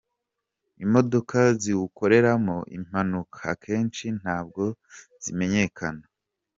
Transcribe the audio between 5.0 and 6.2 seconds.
zimenyekana.